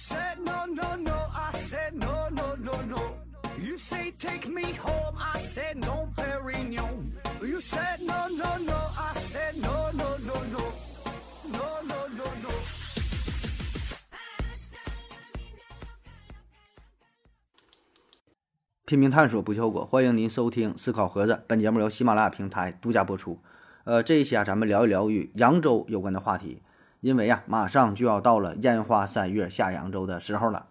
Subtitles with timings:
[0.00, 1.12] said no, no, no.
[1.12, 3.00] I said no, no, no, no.
[3.58, 5.14] You say take me home.
[5.18, 7.12] I said no, Perignon.
[7.42, 8.78] You said no, no, no.
[8.96, 10.72] I said no, no, no, no.
[11.52, 12.50] No, no, no, no.
[18.86, 21.44] 拼命探索不效果，欢迎您收听思考盒子。
[21.46, 23.38] 本节目由喜马拉雅平台独家播出。
[23.84, 26.62] 呃，这一期啊，咱们聊一聊与扬州有关的话题。
[27.00, 30.66] 因为呀，马上就要到了烟花三月下扬州的时候了。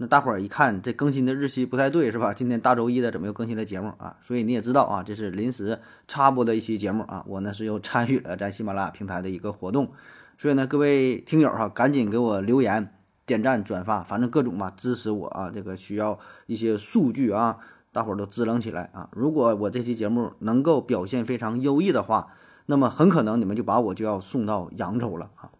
[0.00, 2.32] 那大伙儿一看这更新的日期不太对，是吧？
[2.32, 4.16] 今天大周一的怎么又更新了节目啊？
[4.22, 7.24] 所以你也知道啊，这是临时插播的一期节目啊。
[7.26, 9.90] 我呢是又参与了在喜马拉雅平台的一个活动，
[10.38, 12.94] 所以呢，各位听友哈，赶紧给我留言、
[13.26, 15.50] 点赞、转发，反正各种吧支持我啊。
[15.50, 17.58] 这个需要一些数据啊，
[17.92, 19.08] 大伙儿都支棱起来啊。
[19.12, 22.28] 如果我这期节目能够表现非常优异的话，
[22.66, 25.50] 那么很可能你们就把我就要送到扬州了啊。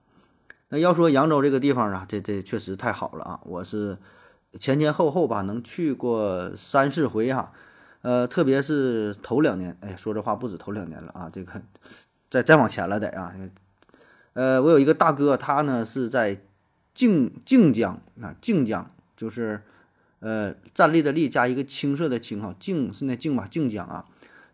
[0.71, 3.41] 那要说扬州这个地方啊，这这确实太好了啊！
[3.45, 3.97] 我是
[4.61, 7.53] 前前后后吧，能去过三四回哈。
[8.03, 11.63] 呃，特别是头两年，哎，说这话不止头两年了啊，这个
[12.31, 13.35] 再再往前了得啊。
[14.35, 16.43] 呃，我有一个大哥，他呢是在
[16.93, 19.63] 靖靖江啊，靖江就是
[20.21, 24.05] 呃站立的立加一个青色的青哈，靖是那靖吧，靖江啊，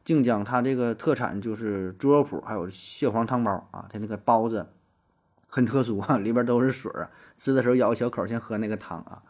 [0.04, 4.68] 靖江它这个特产就是猪肉脯，还有蟹黄汤包啊，它那个包子。
[5.54, 9.22] 很特殊啊，里边都是水儿，吃的时候咬一小口，先喝那个汤啊。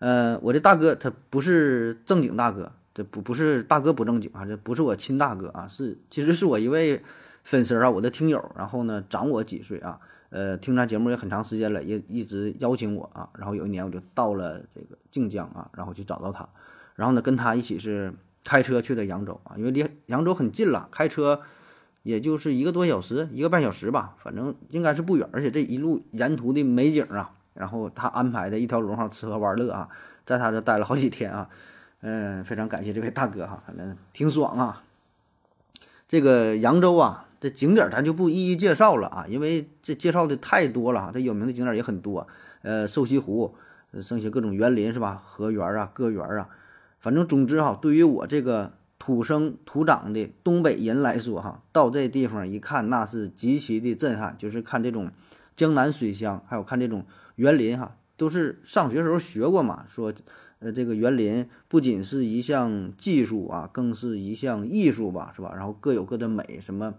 [0.00, 7.00] 呃，我这大哥他不是正经大哥，这不不是大哥不正经啊，这不是我亲大哥啊，是其实是我一位
[7.44, 16.48] 粉丝啊，我的听友，然后呢长我几岁啊，呃，听咱节目也很长时间了，也一直邀请我啊，然后有一年我就到了这个靖江啊，然后去找到他，
[16.96, 18.12] 然后呢跟他一起是
[18.44, 21.40] 开车去的扬州啊，因为离扬州很近了，开车。
[22.02, 25.28] 也就是一个多小时，一个半小时吧，反正应该是不远。
[25.32, 29.88] 而且这一路沿途的美景啊，然后他安排的一条龙上吃喝玩乐啊，
[30.26, 31.48] 在他这待了好几天啊，
[32.00, 34.82] 嗯，非常感谢这位大哥哈，反正挺爽啊。
[36.08, 42.26] 这个扬州啊，这景点咱就不一一介绍了啊，因为这介绍的太多了，它有名的景点也很多，
[42.62, 43.54] 呃，瘦西湖，
[44.00, 45.22] 剩下各种园林是吧？
[45.24, 46.48] 河园啊，个园啊，
[46.98, 48.72] 反正总之哈，对于我这个。
[49.02, 54.36] 土生土长的东北人来说，哈，到这地方一看，那是极其的震撼。
[54.38, 55.10] 就是看这种
[55.56, 57.04] 江南水乡，还有看这种
[57.34, 59.84] 园林，哈，都是上学时候学过嘛。
[59.88, 60.14] 说，
[60.60, 65.52] 呃，这个园林不仅是一项技术啊，更是一项艺术吧，是吧？
[65.52, 66.94] 然后各有各的美，什么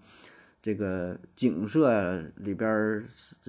[0.61, 3.01] 这个景色里边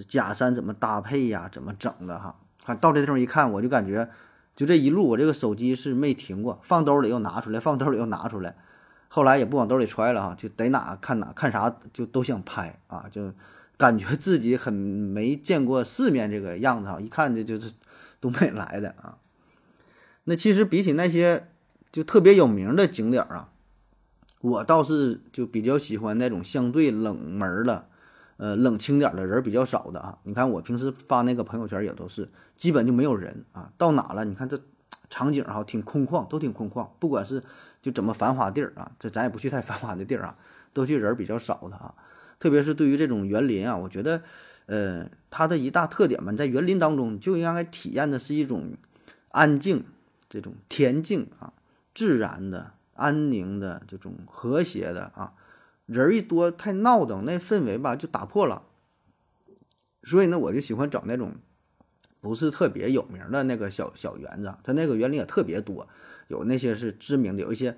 [0.06, 2.36] 假山怎么搭配呀，怎么整的哈？
[2.64, 4.08] 看到这地方一看，我就感觉。
[4.56, 8.56] 就这一路，我这个手机是没停过，放兜里又拿出来，放兜里又拿出来，
[9.08, 13.32] 后来也不往兜里揣了哈，就逮哪看哪，看啥就都想拍啊，就
[13.76, 17.72] 感觉自己很没见过世面这个样子哈，一看这就是
[18.20, 19.18] 东北来的啊。
[20.24, 21.48] 那其实比起那些
[21.90, 23.48] 就特别有名的景点啊，
[24.40, 27.88] 我倒是就比较喜欢那种相对冷门的。
[28.36, 30.18] 呃，冷清点的人比较少的啊。
[30.24, 33.72] 你看我平时发那个朋友圈也都是，基本就没有人啊。
[33.78, 34.24] 到哪了？
[34.24, 34.60] 你看这
[35.08, 36.88] 场景哈，挺空旷，都挺空旷。
[36.98, 37.42] 不管是
[37.80, 40.36] 就怎么繁华地儿啊，这咱也不去太繁华的地儿啊，
[40.72, 41.94] 都去人比较少的啊。
[42.40, 44.20] 特别是对于这种园林啊，我觉得，
[44.66, 48.72] 呃，它的一大特点嘛，在园林当中就应该体验的是一种
[49.30, 49.84] 安静、
[50.28, 51.52] 这种恬静啊、
[51.94, 55.32] 自然的、安宁的这种和谐的啊。
[55.86, 58.62] 人一多太闹腾，那氛围吧就打破了。
[60.02, 61.36] 所以呢，我就喜欢找那种
[62.20, 65.88] 不是特别有名的那个小小园子，它那个园林也特别多，
[66.28, 67.76] 有那些是知名的，有一些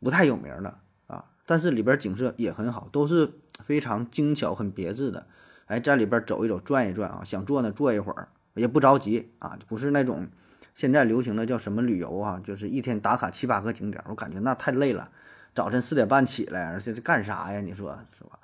[0.00, 1.24] 不太有名的啊。
[1.46, 3.32] 但是里边景色也很好，都是
[3.62, 5.26] 非常精巧、很别致的。
[5.66, 10.28] 哎，在里边走一走、转一转啊，想坐呢坐一会儿，也不着急啊，不是那种
[10.74, 15.10] 现在流行的叫什么旅游啊，就是一天打卡七八个景点，我感觉那太累了。
[15.54, 17.60] 早晨四点半起来，而且这干啥呀？
[17.60, 18.38] 你说是吧？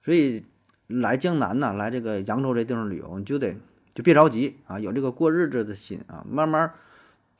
[0.00, 0.44] 所以
[0.86, 3.56] 来江南呢，来这个扬州这地方旅游，你就得
[3.94, 6.72] 就别着急啊，有这个过日子的心啊，慢慢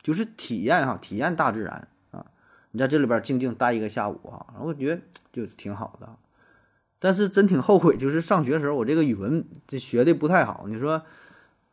[0.01, 2.25] 就是体验哈，体验大自然啊。
[2.71, 5.01] 你在这里边静静待一个下午啊，我觉得
[5.31, 6.09] 就挺好的。
[6.99, 10.65] 但是真挺后悔，就是上学时候我这个语文这学的不太好。
[10.67, 11.01] 你说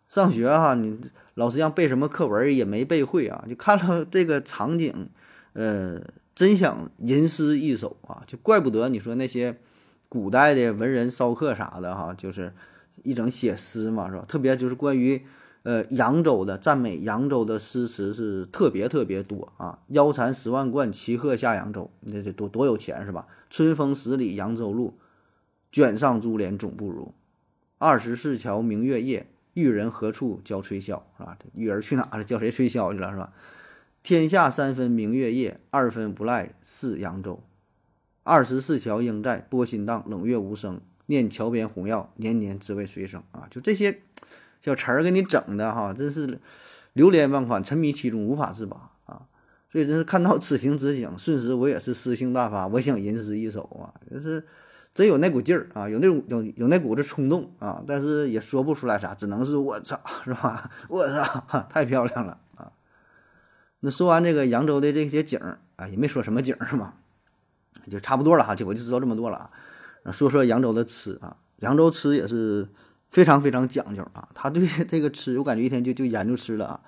[0.09, 1.01] 上学哈，你
[1.35, 5.11] 老师让背什么课文也没背会啊，就看到这个场景，
[5.55, 6.03] 呃。
[6.37, 8.23] 真想吟诗一首啊！
[8.27, 9.59] 就怪不得你说那些
[10.07, 12.53] 古代的文人骚客啥的哈，就是
[13.05, 14.25] 一整写诗嘛，是吧？
[14.29, 15.25] 特别就是关于
[15.63, 19.79] 呃扬州的赞美扬州的诗词是特别特别多啊！
[19.89, 23.27] 腰缠十万贯，骑鹤下扬州，那得多多有钱是吧？
[23.49, 24.99] 春风十里扬州路，
[25.73, 27.15] 卷上珠帘总不如。
[27.79, 31.01] 二十四桥明月夜，玉人何处教吹箫？
[31.17, 31.35] 是吧？
[31.41, 32.23] 这玉儿去哪了？
[32.23, 33.11] 教谁吹箫去了？
[33.11, 33.33] 是吧？
[34.07, 37.43] 天下三分明月夜，二分不赖是扬州。
[38.23, 40.81] 二十四桥应在波心荡，冷月无声。
[41.07, 43.49] 念桥边红药，年年只为谁生啊？
[43.51, 44.03] 就这些
[44.61, 46.39] 小词儿给你整的哈，真是
[46.93, 49.23] 流连忘返，沉迷其中，无法自拔啊！
[49.69, 54.47] 所以真是看到此情此景，瞬时我也是诗兴大发，我想吟诗一首啊，就是
[54.95, 60.71] 真有那股劲儿啊，有那种有有那股子冲动啊，但是也说不出来啥，只能是我操，是吧？
[60.89, 62.39] 我操，太漂亮了！
[63.81, 66.95] 那说完这个扬州的这些景儿啊，也没说什么景儿是吧？
[67.91, 70.13] 就差不多了哈，就我就知道这么多了啊。
[70.13, 72.69] 说说扬州的吃啊，扬州吃也是
[73.11, 74.29] 非常非常讲究啊。
[74.35, 76.81] 他对这个吃，我感觉一天就就研究吃了啊。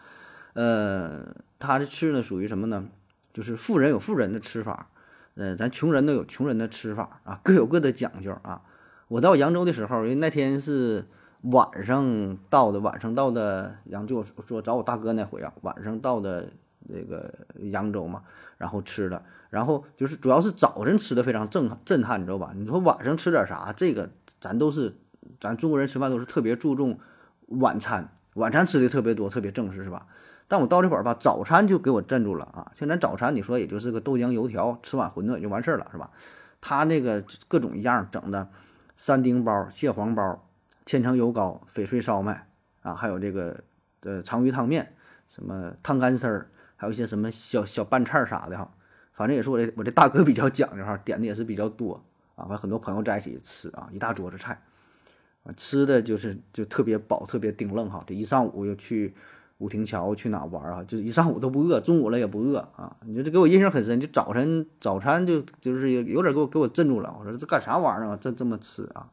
[0.54, 1.26] 呃，
[1.58, 2.84] 他的吃呢属于什么呢？
[3.32, 4.90] 就是富人有富人的吃法，
[5.34, 8.62] 呃，咱穷人都有穷人的吃法啊，各有各的讲究啊。
[9.06, 11.06] 我到扬州的时候，因为那天是
[11.42, 16.50] 晚上到的，晚上到的扬州，说找我大哥那回啊，晚上到的
[16.88, 17.32] 这个
[17.70, 18.22] 扬州嘛，
[18.56, 19.22] 然后吃的。
[19.50, 22.52] 然后就是主要是早晨吃的非常震震撼，你知道吧？
[22.54, 23.72] 你说晚上吃点啥？
[23.76, 24.94] 这个咱都是，
[25.40, 26.98] 咱中国人吃饭都是特别注重
[27.46, 30.06] 晚餐，晚餐吃的特别多，特别正式，是吧？
[30.48, 32.72] 但我到这会儿吧，早餐就给我镇住了啊！
[32.74, 36.10] 像咱早餐，你说也就是个豆浆油条，吃碗馄饨就完事儿了，是吧？
[36.60, 38.48] 他那个各种一样整的，
[38.96, 40.48] 三丁包、蟹黄包、
[40.86, 42.48] 千层油糕、翡翠烧麦
[42.82, 43.62] 啊，还有这个
[44.02, 44.94] 呃长鱼汤面，
[45.28, 48.70] 什么汤干丝儿，还有一些什么小小拌菜啥的哈。
[49.12, 52.00] 反正也是我这我这大哥比较讲究哈，点的也是比较多
[52.36, 54.62] 啊，完很多朋友在一起吃啊，一大桌子菜，
[55.42, 58.04] 啊，吃的就是就特别饱，特别顶愣哈。
[58.06, 59.12] 这一上午又去
[59.58, 60.84] 武亭桥去哪玩啊？
[60.84, 62.96] 就一上午都不饿，中午了也不饿啊。
[63.04, 67.16] 你说这给我印象很深，就早晨早餐就就是有点给我给我镇住了。
[67.18, 68.18] 我说这干啥玩意儿啊？
[68.20, 69.10] 这这么吃啊？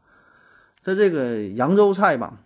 [0.84, 2.42] 在这个扬州菜吧。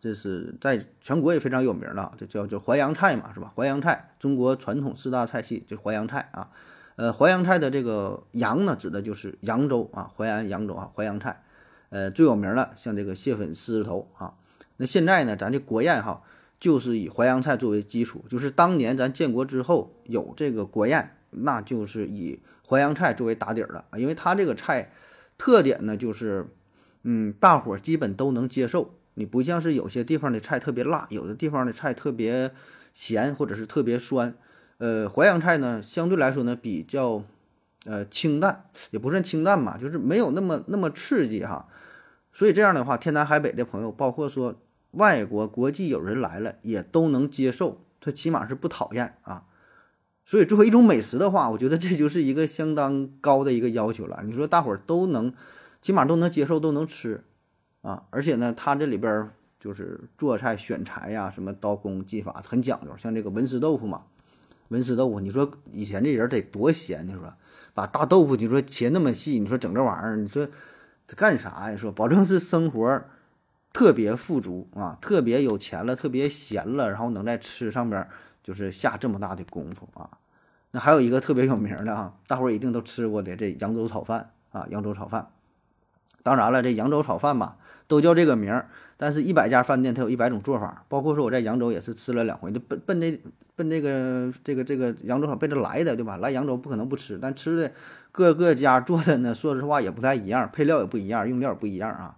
[0.00, 3.52] 这是在全国也非常有名的，这叫叫淮扬菜嘛，是吧？
[3.54, 6.50] 淮扬菜，中国传统四大菜系就是淮扬菜啊。
[6.96, 11.42] 呃，淮扬菜的这个扬呢，指的就是扬州啊，淮安扬州啊，淮扬菜。
[11.90, 14.34] 呃，最有名的像这个蟹粉狮子头啊。
[14.78, 16.22] 那现在呢，咱这国宴哈，
[16.58, 24.92] 就是以淮扬菜作为基础，就是当年咱建国之后有这个国宴，那就是以淮扬菜作为打底儿的，因为它这个菜
[25.36, 26.46] 特点呢，就是
[27.02, 28.94] 嗯，大伙儿基本都能接受。
[29.14, 32.52] 你不像是有些地方的菜特别辣，有的地方的菜特别
[32.92, 34.34] 咸或者是特别酸。
[34.78, 37.22] 呃，淮扬菜呢，相对来说呢比较
[37.84, 41.68] 呃清淡，也不算清淡吧，就是没有那么那么刺激哈。
[42.32, 44.60] 所以这样的话，天南海北的朋友，包括说
[44.92, 49.44] 外国国际友人来了，也都能接受，他起码是不讨厌啊。
[50.24, 54.22] 所以作为一种美食的话，我觉得这就是一个相当高的一个要求了。
[54.24, 55.34] 你说大伙儿都能，
[55.82, 57.24] 起码都能接受，都能吃。
[57.82, 62.94] 啊，而且呢，他这里边就是做菜选材呀，什么刀工技法很讲究。
[62.96, 64.02] 像这个文思豆腐嘛，
[64.68, 67.32] 文思豆腐，你说以前这人得多闲，你说
[67.72, 70.48] 把大豆腐你说切那么细，你说整这玩意儿，你说
[71.16, 71.76] 干啥呀？
[71.76, 73.02] 说保证是生活
[73.72, 78.06] 特别富足啊，特别有钱了，特别闲了，然后能在吃上边
[78.42, 80.18] 就是下这么大的功夫啊。
[80.72, 85.30] 那还有一个特别有名的啊，大伙儿一定都吃过的这扬州炒饭啊，扬州炒饭。
[86.22, 88.68] 当然了，这扬州炒饭吧，都叫这个名儿。
[88.96, 93.18] 但是，一百家饭店它有一百种做法，包括说我在扬州也是吃了两回，就奔奔这
[93.56, 96.18] 奔这个这个这个扬州炒奔着来的，对吧？
[96.18, 97.72] 来扬州不可能不吃，但吃的
[98.12, 102.16] 各个家做的呢，说实话也不太一样，配料也不一样，用料也不一样啊。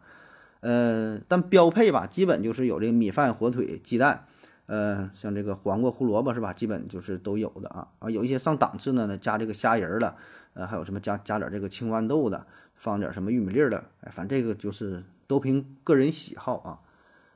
[0.59, 4.25] 呃，但标配吧，基本就是有这个米饭、火腿、鸡蛋，
[4.73, 6.51] 呃，像这个黄瓜、胡萝卜是吧？
[6.51, 7.89] 基本就是都有的啊。
[7.99, 10.17] 啊，有一些上档次的呢，加这个虾仁儿的，
[10.55, 12.47] 呃，还有什么加加点这个青豌豆的。
[12.75, 16.81] 放点什么玉米粒儿的，哎，反正这个就是都凭个人喜好啊。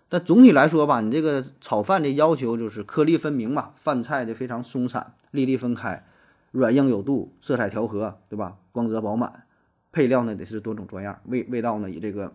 [0.08, 6.04] 但总体来说吧，你这个炒饭的要求就是颗粒分明嘛，饭菜的非常松散，粒粒分开，
[6.52, 8.56] 软硬有度，色彩调和，对吧？
[8.72, 9.44] 光泽饱满，
[9.92, 12.32] 配料呢得是多种多样，味味道呢以这个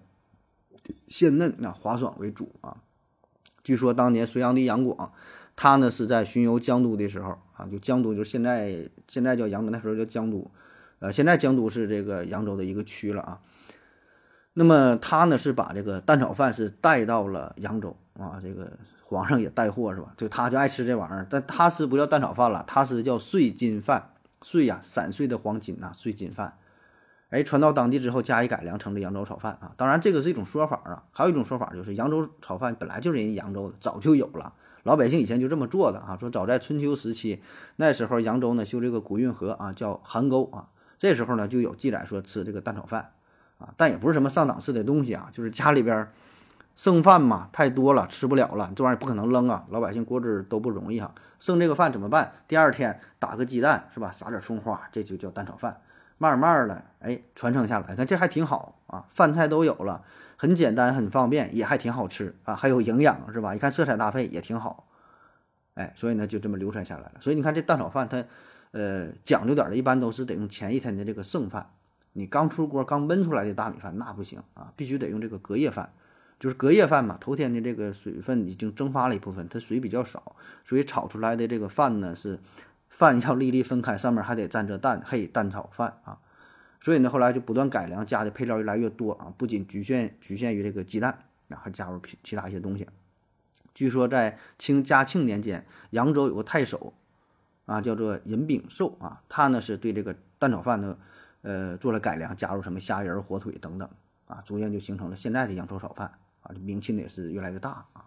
[1.07, 2.77] 鲜嫩啊滑爽为主啊。
[3.63, 5.11] 据说当年隋炀帝杨广，
[5.55, 10.49] 他呢是在巡游江都的时候啊，就江都就是现在现在叫扬州，那时候叫江都。
[10.99, 13.39] 呃，现在江都是这个扬州的一个区了啊。
[14.53, 20.13] 那么他呢是把这个蛋炒饭是带到了扬州啊，这个皇上也带货是吧？
[20.15, 26.57] 就他就爱吃这玩意儿，但他吃不叫蛋炒饭了，他是叫碎金饭，碎呀，散碎的黄金呐，碎金饭。
[27.31, 29.73] 哎，传到当地之后加以改良，成了扬州炒饭啊。
[29.77, 36.17] 当然这个是一种说法啊，还有一种说法就是扬州炒饭本来就是人家扬州的，早就有了，老百姓以前就这么做的啊。
[36.19, 37.41] 说早在春秋时期，
[37.77, 40.67] 那时候扬州呢修这个古运河啊，叫邗沟啊。
[40.97, 43.13] 这时候呢，就有记载说吃这个蛋炒饭，
[43.59, 46.11] 啊，但也不是什么上档次的东西啊，就是家里边
[46.75, 51.15] 剩饭嘛太多了，吃不了了，这玩意儿不可能扔啊，老百姓过日子都不容易哈。
[51.39, 52.33] 剩这个饭怎么办？
[52.49, 54.11] 第二天打个鸡蛋是吧？
[54.11, 55.79] 撒点葱花，这就叫蛋炒饭。
[56.21, 60.03] 慢慢的，哎，传承下来，看这还挺好啊，饭菜都有了，
[60.37, 63.55] 很简单，很方便，也还挺好吃啊，还有营养是吧？
[63.55, 64.85] 一看色彩搭配也挺好，
[65.73, 67.13] 哎，所以呢就这么流传下来了。
[67.19, 68.23] 所以你看这蛋炒饭它，
[68.69, 71.71] 呃，讲究点的，一般都是得用前一天的这个剩饭。
[72.13, 75.91] 你刚出锅、刚焖出来的大米饭那不行啊，必须得用这个隔夜饭，
[76.37, 77.17] 就是隔夜饭嘛。
[77.19, 82.39] 头天的这个水分已经蒸发了一部分，它水比较少，所以炒出来的这个饭呢是
[82.91, 86.19] 饭要粒粒分开，上面还得沾着蛋，嘿，蛋炒饭啊。
[86.79, 92.87] 所以呢，后来就不断改良，加的配料越来越多啊，不仅局限局限于这个鸡蛋，啊，还加入其其他一些东西。
[93.73, 96.93] 据说在清嘉庆年间，扬州有个太守
[97.65, 100.97] 啊，叫做尹炳寿啊，他呢是对这个蛋炒饭呢。
[101.43, 103.89] 呃，做了改良，加入什么虾仁、火腿等等
[104.27, 106.11] 啊，逐渐就形成了现在的扬州炒饭
[106.43, 108.05] 啊，这名气呢也是越来越大啊。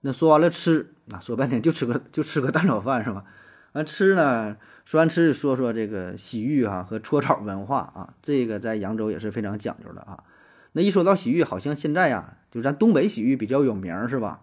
[0.00, 3.24] 那说完了吃，啊，说半天就吃个就吃个蛋炒饭是吧？
[3.72, 10.24] 完吃呢，说完吃，说说这个洗浴哈和搓澡文化啊，这个在扬州也是非常讲究的啊。
[10.72, 14.40] 那一说到洗浴，好像现在呀，就咱东北洗浴比较有名是吧？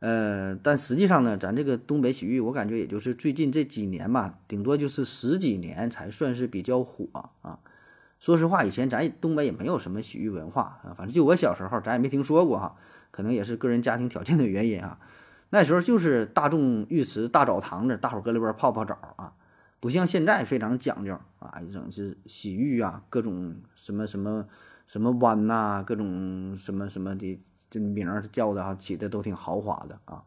[0.00, 7.06] 呃，但实际上呢，咱这个东北洗浴，我感觉也就是最近这几年吧，顶多就是十几年才算是比较火
[7.42, 7.58] 啊。
[8.18, 12.76] 说实话，以前咱东北也没有什么洗浴文化啊，反正就我小时候，咱也没听说过哈。
[13.10, 14.98] 可能也是个人家庭条件的原因啊。
[15.54, 19.34] 那时候就是大众浴池、大澡堂子，大伙搁里边泡泡澡啊，
[19.80, 24.46] 不像现在非常讲究啊，一整是洗浴啊，各种什么什么
[24.86, 27.38] 什么湾呐，各种什么什么的。
[27.68, 30.24] 这名儿叫的哈起的都挺豪华的啊。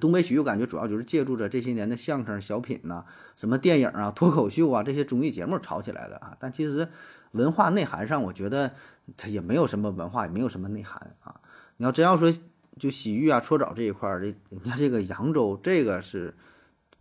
[0.00, 3.04] 东北洗浴感觉主要就是借助着这些年的相声、小品呐，
[3.36, 6.36] 什么电影啊、脱口秀啊这些综艺节目炒起来的啊。
[6.40, 6.88] 但其实
[7.32, 8.72] 文化内涵上，我觉得
[9.16, 11.40] 它也没有什么文化，也没有什么内涵啊。
[11.76, 12.32] 你要真要说
[12.78, 16.34] 就洗浴啊、搓澡这一块儿，这人家这个扬州这个是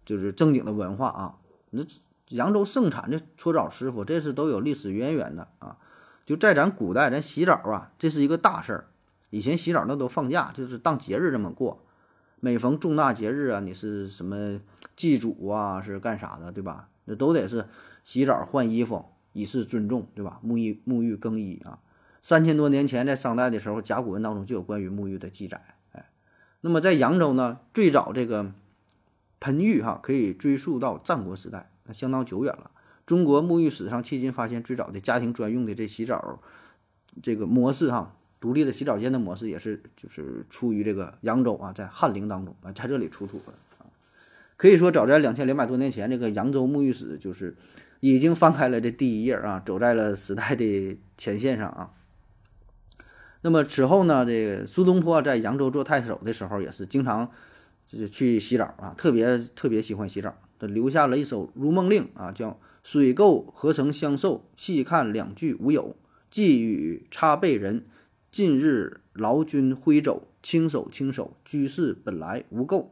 [0.06, 1.38] 就是正经的文化啊。
[1.72, 1.82] 那
[2.30, 5.78] 扬州盛产这搓澡师傅，这是都有历史渊源的啊。
[6.26, 8.88] 就在咱古代，咱洗澡啊，这是一个大事儿。
[9.32, 11.86] 以前洗澡那都放假，就是当节日这么过。
[12.40, 14.60] 每逢重大节日啊，你是什么
[14.96, 16.90] 祭祖啊，是干啥的，对吧？
[17.06, 17.68] 那都得是
[18.04, 20.40] 洗澡换衣服，以示尊重，对吧？
[20.46, 21.80] 沐浴沐浴更衣啊。
[22.22, 25.60] 三千多年前，在商代的时候，甲骨文当中就有关于沐浴的记载。
[25.92, 26.10] 哎，
[26.62, 28.54] 那么在扬州呢，最早这个
[29.40, 32.70] 盆浴哈，可以追溯到战国时代，那相当久远了。
[33.08, 36.40] 中国沐浴史上迄今发现最早的家庭专用的这洗澡
[37.22, 38.16] 这个模式哈。
[38.40, 43.86] 独立的洗澡间的模式也是，就是出于这个扬州啊，在翰林当中啊，在这里出土的啊，
[44.58, 47.56] 可以说早在两千两百多年前，这个扬州沐浴史就是
[48.00, 51.92] 已经翻开了这第一页啊，走在了时代的前线上啊。
[53.42, 57.30] 那么此后呢，这个苏东坡在扬州做太守的时候，也是经常
[57.86, 65.96] 就是去洗澡啊，特别特别喜欢洗澡，他留下了一首《如梦令》啊，叫“水垢何曾相受，细看两句无有，
[66.30, 67.86] 寄与擦背人。”
[68.32, 72.86] 近日劳军挥走，轻手轻手，居士本来无垢，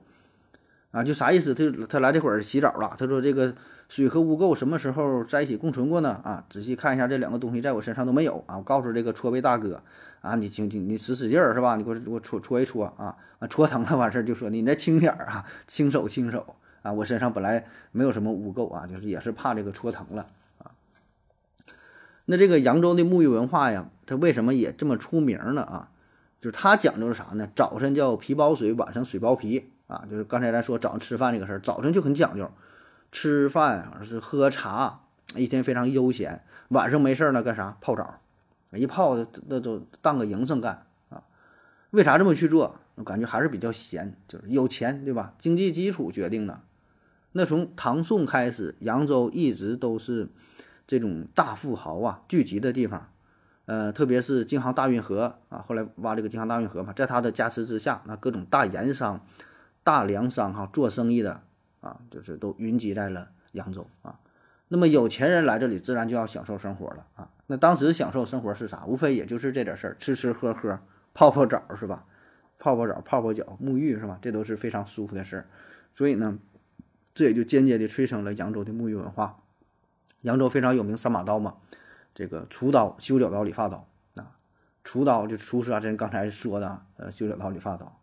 [0.92, 1.54] 啊，就啥意思？
[1.54, 2.94] 他他来这会儿洗澡了。
[2.98, 3.56] 他说这个
[3.90, 6.22] 水和污垢什么时候在一起共存过呢？
[6.24, 8.56] 啊，仔细看一下这两个东西在我身上都没有啊。
[8.56, 9.82] 我告诉这个搓背大哥
[10.22, 11.76] 啊，你轻轻你使使劲儿是吧？
[11.76, 20.28] 你给我给我搓搓一搓啊，啊搓疼了完事儿就说你再轻点儿啊，轻手轻手啊，我身上本来没有什么污垢啊，就是也是怕这个搓疼了
[20.60, 20.70] 啊。
[22.26, 25.64] 那这个扬州的沐浴文化呀，它为什么也这么出名呢？
[25.64, 25.90] 啊，
[26.40, 27.50] 就是它讲究是啥呢？
[27.56, 30.06] 早晨叫皮包水，晚上水包皮啊。
[30.08, 32.52] 就是刚才咱说早上吃饭这个事儿，早晨就很讲究，
[33.12, 35.02] 吃饭是喝茶，
[35.36, 36.44] 一天非常悠闲。
[36.70, 37.78] 晚上没事儿呢干啥？
[37.82, 38.20] 泡澡，
[38.72, 41.24] 一泡那都当个营生干啊。
[41.92, 42.80] 为啥这么去做？
[42.96, 45.34] 我感觉还是比较闲，就是有钱，对吧？
[45.38, 46.62] 经济基础决定的。
[47.32, 50.30] 那从唐宋开始，扬州一直都是。
[50.90, 53.12] 这种大富豪啊聚集的地方，
[53.66, 59.24] 呃，特别是京杭大运河啊，后来挖这个京杭大运河嘛，在它的加持之下，那各种大盐商、
[59.84, 61.44] 大粮商哈，做生意的
[61.82, 64.20] 啊，就是都云集在了扬州啊。
[64.68, 67.30] 那么有钱人来这里，自然就要享受生活了啊。
[67.48, 68.86] 那当时享受生活是啥？
[68.86, 70.80] 无非也就是这点事儿，吃吃喝喝，
[71.14, 72.06] 泡泡澡是吧？
[72.60, 74.20] 泡泡澡、泡泡脚、沐浴是吧？
[74.22, 75.48] 这都是非常舒服的事儿。
[75.96, 76.38] 所以呢，
[77.14, 79.40] 这也就间接的催生了扬州的沐浴文化。
[80.22, 81.56] 扬州非常有名三把刀嘛，
[82.14, 84.36] 这个厨刀、修脚刀、理发刀啊。
[84.84, 87.99] 厨刀就厨师啊，这刚才说的，呃，修脚刀、理发刀，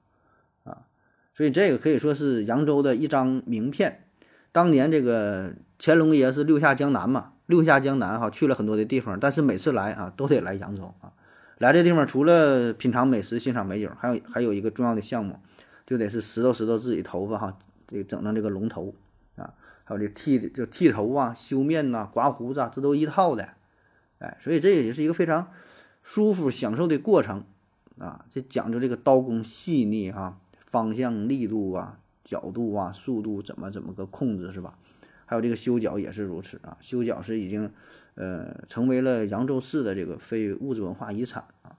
[1.36, 4.04] 所以这个可以说是扬州的一张名片。
[4.52, 11.12] 当年这个乾隆爷是六下江南嘛，六下江南哈，去了很多的地方，但是每次来啊，都得来扬州啊。
[11.58, 15.38] 来这地方除了品尝美食、欣赏美景，还有还有一个重要的项目，
[15.84, 18.94] 就得是拾掇拾掇自己头发哈，这个整成这个龙头
[19.36, 19.52] 啊，
[19.84, 23.50] 还有这剃就剃头啊、修面呐、刮胡子啊，这都一套的，
[24.20, 25.50] 哎，所以这也是一个非常
[26.02, 27.44] 舒服、享受的过程
[27.98, 34.78] 啊，这讲究这个刀工细腻啊，方向、力度啊、角度啊、速度怎么怎么个控制是吧？
[35.24, 37.72] 还有这个修脚也是如此啊，修脚是已经。
[38.18, 41.76] 呃，成为了扬州市的这个非物质文化遗产啊，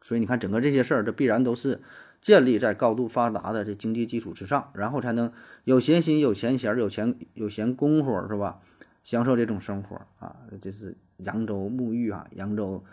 [0.00, 1.82] 所以你看，整个这些事儿，这必然都是
[2.20, 5.32] 建立在高度发达的这经济基础之上，然后才能
[5.64, 8.60] 有闲心、有闲钱、有钱有闲工夫，是吧？
[9.02, 12.84] 享受这种生活啊，这是扬州沐浴啊，扬州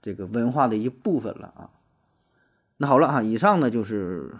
[0.00, 1.70] 这个文化的一部分了啊。
[2.78, 4.32] 那好了啊，以上呢就是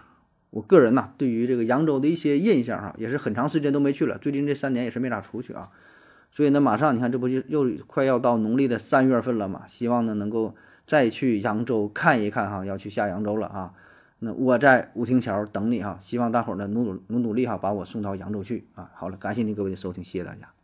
[0.51, 5.71] 我个人呐对于这个扬州的一些印象哈，也是很长时间都没去了，最近这三年也是没咋出去啊。
[6.31, 9.63] 所以呢，马上你看，这不就又快要到农历的三月份了嘛？
[9.67, 10.55] 希望呢能够
[10.87, 13.73] 再去扬州看一看哈，要去下扬州了啊。
[14.21, 18.91] 那我在武亭桥等你哈，希望大伙儿呢努努努努力哈，把我送到扬州去啊。
[18.95, 20.58] 好了，感谢您各位的收听，谢谢大家。